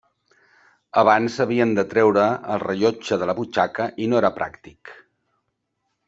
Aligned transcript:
Abans 1.01 1.35
s'havien 1.39 1.73
de 1.79 1.83
treure 1.91 2.23
el 2.55 2.59
rellotge 2.65 3.19
de 3.23 3.27
la 3.31 3.35
butxaca 3.41 3.87
i 4.07 4.11
no 4.13 4.19
era 4.25 4.33
pràctic. 4.43 4.95